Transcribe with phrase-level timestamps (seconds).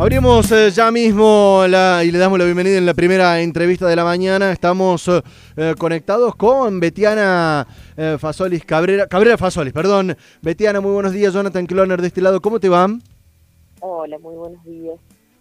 [0.00, 3.96] Abrimos eh, ya mismo la, y le damos la bienvenida en la primera entrevista de
[3.96, 4.52] la mañana.
[4.52, 5.20] Estamos eh,
[5.56, 7.66] eh, conectados con Betiana
[7.96, 10.16] eh, Fasolis Cabrera, Cabrera Fasolis, perdón.
[10.40, 11.34] Betiana, muy buenos días.
[11.34, 13.02] Jonathan Cloner de este lado, ¿cómo te van?
[13.80, 14.94] Hola, muy buenos días.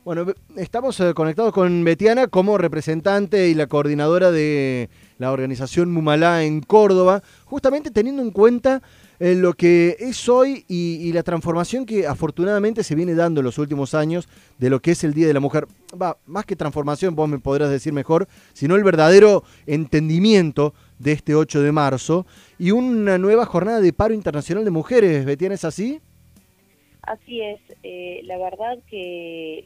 [0.04, 0.25] Bueno,
[0.55, 4.89] estamos eh, conectados con Betiana como representante y la coordinadora de
[5.19, 8.81] la organización Mumalá en Córdoba, justamente teniendo en cuenta
[9.20, 13.57] eh, lo que es hoy y, la transformación que afortunadamente se viene dando en los
[13.57, 15.65] últimos años de lo que es el Día de la Mujer.
[16.00, 21.33] Va, más que transformación, vos me podrás decir mejor, sino el verdadero entendimiento de este
[21.33, 22.25] 8 de marzo
[22.60, 25.25] y una nueva jornada de paro internacional de mujeres.
[25.25, 25.99] Betiana, ¿es así?
[27.07, 29.65] Así es, eh, la verdad que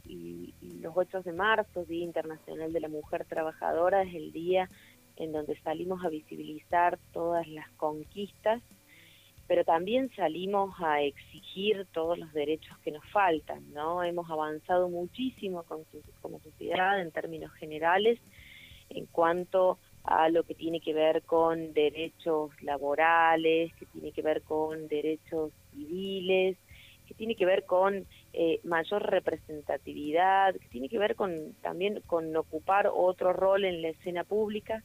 [0.79, 4.69] los 8 de marzo, Día Internacional de la Mujer Trabajadora, es el día
[5.17, 8.61] en donde salimos a visibilizar todas las conquistas,
[9.47, 14.03] pero también salimos a exigir todos los derechos que nos faltan, ¿no?
[14.03, 15.83] Hemos avanzado muchísimo con
[16.21, 18.19] como sociedad en términos generales
[18.89, 24.41] en cuanto a lo que tiene que ver con derechos laborales, que tiene que ver
[24.41, 26.57] con derechos civiles,
[27.07, 32.35] que tiene que ver con eh, mayor representatividad, que tiene que ver con también con
[32.35, 34.83] ocupar otro rol en la escena pública.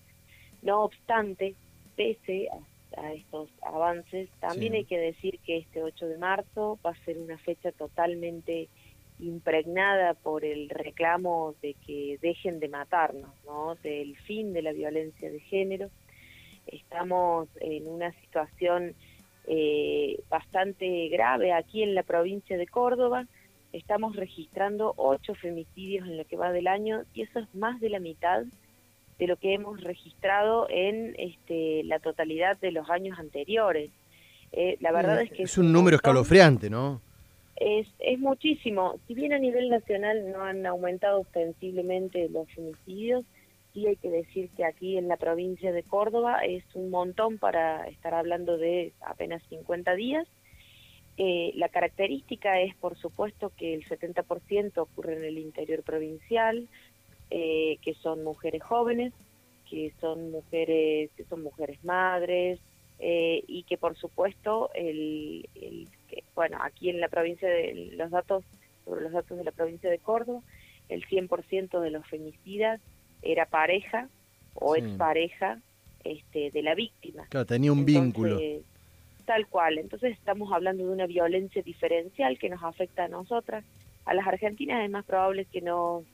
[0.62, 1.54] No obstante,
[1.96, 2.58] pese a,
[2.96, 4.78] a estos avances, también Sí.
[4.78, 8.68] hay que decir que este 8 de marzo va a ser una fecha totalmente
[9.18, 13.74] impregnada por el reclamo de que dejen de matarnos, ¿no?
[13.76, 15.90] del fin de la violencia de género.
[16.66, 18.94] Estamos en una situación
[19.46, 23.26] eh, bastante grave aquí en la provincia de Córdoba.
[23.72, 27.90] Estamos registrando ocho femicidios en lo que va del año y eso es más de
[27.90, 28.44] la mitad
[29.18, 33.90] de lo que hemos registrado en este, la totalidad de los años anteriores.
[34.52, 37.00] Eh, la verdad es que es un número escalofriante, ¿no?
[37.56, 38.98] Es, es muchísimo.
[39.06, 43.24] Si bien a nivel nacional no han aumentado ostensiblemente los femicidios,
[43.72, 47.86] sí hay que decir que aquí en la provincia de Córdoba es un montón para
[47.88, 50.26] estar hablando de apenas 50 días.
[51.18, 56.68] Eh, la característica es, por supuesto, que el 70% ocurre en el interior provincial,
[57.30, 59.12] eh, que son mujeres jóvenes,
[59.68, 62.60] que son mujeres, que son mujeres madres,
[62.98, 68.10] eh, y que por supuesto el, el que, bueno aquí en la provincia de los
[68.10, 68.42] datos
[68.86, 70.40] sobre los datos de la provincia de Córdoba
[70.88, 72.80] el 100% de los femicidas
[73.20, 74.08] era pareja
[74.54, 74.80] o Sí.
[74.80, 75.60] expareja
[76.04, 78.40] este de la víctima Claro, tenía un Entonces, vínculo.
[79.26, 79.78] Tal cual.
[79.78, 83.64] Entonces estamos hablando de una violencia diferencial que nos afecta a nosotras.
[84.04, 86.04] A las argentinas es más probable que nos,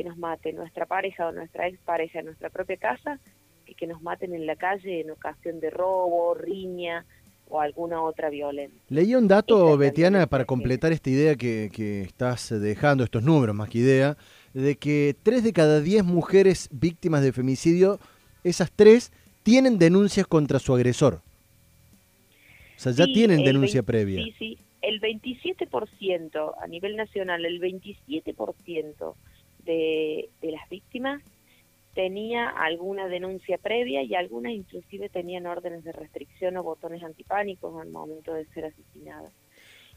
[0.00, 3.20] que nos mate nuestra pareja o nuestra expareja en nuestra propia casa
[3.66, 7.04] que que nos maten en la calle en ocasión de robo, riña
[7.50, 8.80] o alguna otra violencia.
[8.88, 13.68] Leí un dato, Betiana, para completar esta idea que, que estás dejando, estos números más
[13.68, 14.16] que idea,
[14.54, 18.00] de que tres de cada diez mujeres víctimas de femicidio,
[18.42, 19.12] esas tres
[19.42, 21.20] tienen denuncias contra su agresor.
[22.76, 24.24] O sea, ya Sí, tienen denuncia 20 previa.
[24.24, 24.58] Sí, sí.
[24.80, 29.14] El 27% a nivel nacional, el 27%
[29.64, 31.22] de, las víctimas
[31.94, 37.90] tenía alguna denuncia previa y algunas inclusive tenían órdenes de restricción o botones antipánicos al
[37.90, 39.32] momento de ser asesinadas.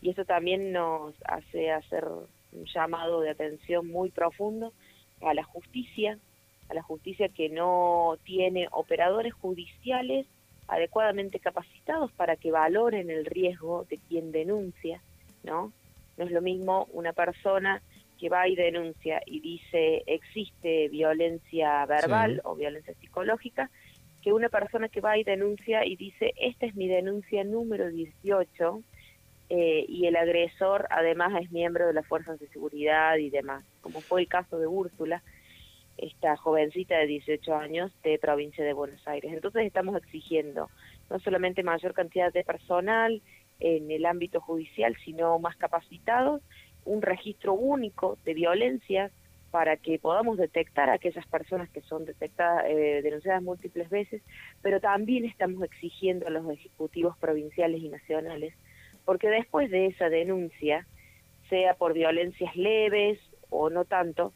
[0.01, 4.73] Y eso también nos hace hacer un llamado de atención muy profundo
[5.21, 6.17] a la justicia,
[6.69, 10.25] a la justicia que no tiene operadores judiciales
[10.67, 15.01] adecuadamente capacitados para que valoren el riesgo de quien denuncia,
[15.43, 15.71] ¿no?
[16.17, 17.81] No es lo mismo una persona
[18.23, 22.41] que va y denuncia y dice existe violencia verbal Sí.
[22.45, 23.69] o violencia psicológica,
[24.21, 28.81] que una persona que va y denuncia y dice esta es mi denuncia número 18
[29.49, 33.99] eh, y el agresor además es miembro de las fuerzas de seguridad y demás, como
[33.99, 35.21] fue el caso de Úrsula,
[35.97, 39.33] esta jovencita de 18 años de provincia de Buenos Aires.
[39.33, 40.69] Entonces estamos exigiendo
[41.09, 43.21] no solamente mayor cantidad de personal
[43.59, 46.41] en el ámbito judicial, sino más capacitados,
[46.85, 49.11] un registro único de violencias
[49.53, 54.23] para que podamos detectar a aquellas personas que son detectadas, eh, denunciadas múltiples veces,
[54.63, 58.55] pero también estamos exigiendo a los ejecutivos provinciales y nacionales,
[59.05, 60.87] porque después de esa denuncia,
[61.49, 63.19] sea por violencias leves
[63.51, 64.33] o no tanto,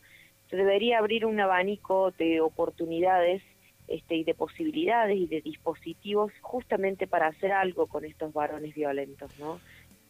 [0.52, 3.42] se debería abrir un abanico de oportunidades
[3.88, 9.32] este, y de posibilidades y de dispositivos justamente para hacer algo con estos varones violentos,
[9.40, 9.60] ¿no?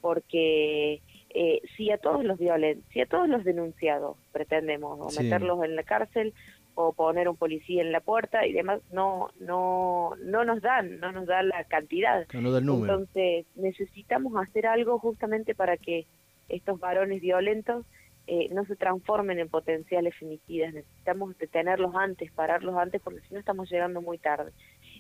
[0.02, 1.02] Porque
[1.40, 5.24] eh, si a todos los violen si a todos los denunciados pretendemos o Sí.
[5.24, 6.34] meterlos en la cárcel
[6.74, 11.12] o poner un policía en la puerta y demás, no, no, no nos dan, no
[11.12, 12.26] nos dan la cantidad.
[12.34, 12.94] No, no da el número.
[12.94, 16.06] Entonces necesitamos hacer algo justamente para que
[16.50, 17.86] estos varones violentos
[18.28, 20.74] eh, no se transformen en potenciales femicidas.
[20.74, 24.52] Necesitamos detenerlos antes, pararlos antes, porque si no estamos llegando muy tarde.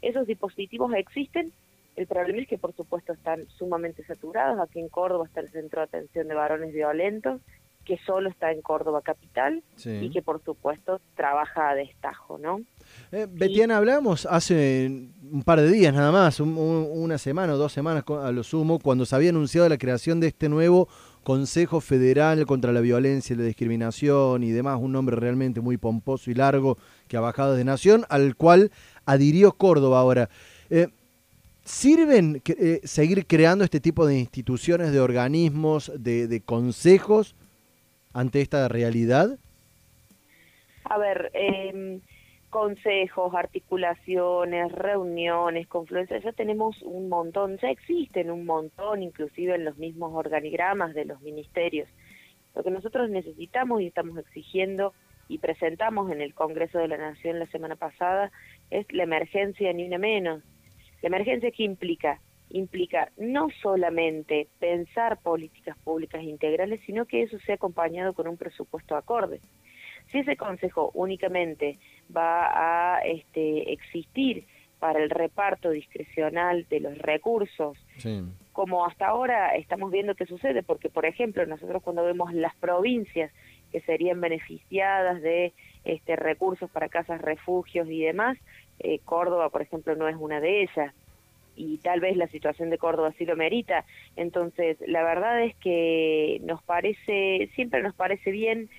[0.01, 1.51] Esos dispositivos existen,
[1.97, 4.59] el problema es que por supuesto están sumamente saturados.
[4.59, 7.41] Aquí en Córdoba está el Centro de Atención de Varones Violentos,
[7.83, 12.61] que solo está en Córdoba Capital y que por supuesto trabaja a destajo, ¿no?
[13.11, 14.91] Eh, Betiana, hablamos hace
[15.31, 19.05] un par de días nada más, una semana o dos semanas a lo sumo, cuando
[19.05, 20.87] se había anunciado la creación de este nuevo
[21.23, 26.29] Consejo Federal contra la Violencia y la Discriminación y demás, un nombre realmente muy pomposo
[26.29, 26.77] y largo
[27.07, 28.71] que ha bajado de nación, al cual
[29.05, 30.29] adhirió Córdoba ahora.
[30.69, 30.89] Eh,
[31.67, 37.35] ¿Sirven eh, seguir creando este tipo de instituciones, de organismos, de consejos
[38.13, 39.37] ante esta realidad?
[40.85, 41.99] A ver, eh,
[42.49, 49.77] consejos, articulaciones, reuniones, confluencias, ya tenemos un montón, ya existen un montón, inclusive en los
[49.77, 51.89] mismos organigramas de los ministerios.
[52.55, 54.93] Lo que nosotros necesitamos y estamos exigiendo
[55.27, 58.31] y presentamos en el Congreso de la Nación la semana pasada
[58.71, 60.41] es la emergencia ni una menos.
[61.01, 67.55] La emergencia que implica implica no solamente pensar políticas públicas integrales, sino que eso sea
[67.55, 69.41] acompañado con un presupuesto acorde.
[70.11, 71.77] Si ese consejo únicamente
[72.15, 74.45] va a este, existir
[74.79, 77.77] para el reparto discrecional de los recursos,
[78.53, 83.31] como hasta ahora estamos viendo que sucede, porque por ejemplo nosotros cuando vemos las provincias
[83.71, 85.51] que serían beneficiadas de
[85.83, 88.37] este, recursos para casas, refugios y demás,
[88.79, 90.93] eh, Córdoba por ejemplo no es una de ellas
[91.57, 93.83] y tal vez la situación de Córdoba sí lo merita.
[94.15, 98.69] Entonces, la verdad es que nos parece, siempre nos parece bien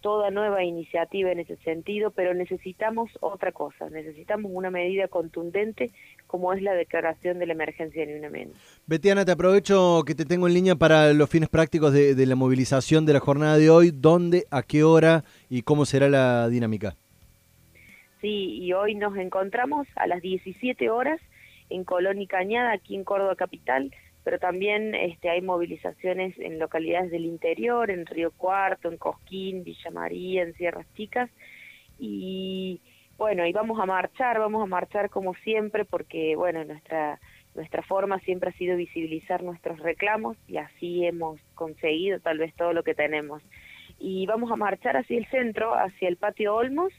[0.00, 5.90] toda nueva iniciativa en ese sentido, pero necesitamos otra cosa, necesitamos una medida contundente
[6.28, 8.30] como es la declaración de la emergencia ni una.
[8.86, 13.06] Betiana, te aprovecho que te tengo en línea para los fines prácticos de la movilización
[13.06, 16.94] de la jornada de hoy, dónde, a qué hora y cómo será la dinámica.
[18.20, 21.20] Sí, y hoy nos encontramos a las 17 horas
[21.70, 23.94] en Colón y Cañada, aquí en Córdoba Capital,
[24.24, 29.90] pero también este, hay movilizaciones en localidades del interior, en Río Cuarto, en Cosquín, Villa
[29.90, 31.30] María, en Sierras Chicas,
[31.98, 32.80] y
[33.16, 37.18] bueno, y vamos a marchar, vamos a marchar como siempre, porque bueno, nuestra
[37.54, 42.72] nuestra forma siempre ha sido visibilizar nuestros reclamos y así hemos conseguido tal vez todo
[42.72, 43.42] lo que tenemos.
[43.98, 46.92] Y vamos a marchar hacia el centro, hacia el patio Olmos,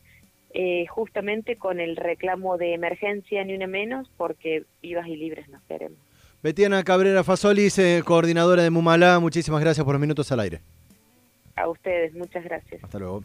[0.51, 5.61] eh, justamente con el reclamo de emergencia ni una menos, porque vivas y libres nos
[5.63, 5.99] queremos.
[6.41, 10.61] Betiana Cabrera Fasolis, eh, coordinadora de Mumalá, muchísimas gracias por los minutos al aire.
[11.55, 12.81] A ustedes, muchas gracias.
[12.83, 13.23] Hasta luego.